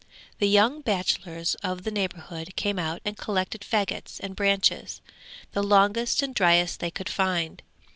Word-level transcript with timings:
The 0.39 0.47
young 0.49 0.81
bachelors 0.81 1.53
of 1.61 1.83
the 1.83 1.91
neighbourhood 1.91 2.55
came 2.55 2.79
out 2.79 3.03
and 3.05 3.15
collected 3.15 3.61
faggots 3.61 4.19
and 4.19 4.35
branches, 4.35 4.99
the 5.51 5.61
longest 5.61 6.23
and 6.23 6.33
driest 6.33 6.79
they 6.79 6.89
could 6.89 7.07
find. 7.07 7.61